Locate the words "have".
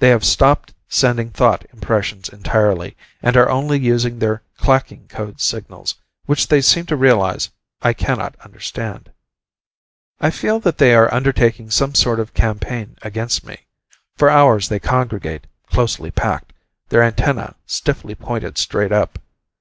0.08-0.24